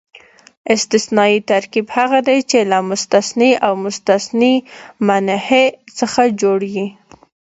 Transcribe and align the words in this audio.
استثنایي 0.75 1.39
ترکیب 1.51 1.85
هغه 1.97 2.19
دئ، 2.27 2.39
چي 2.49 2.59
له 2.71 2.79
مستثنی 2.89 3.51
او 3.65 3.73
مستثنی 3.85 4.53
منه 5.07 5.37
څخه 5.99 6.21
جوړ 6.41 6.59
يي. 6.75 6.87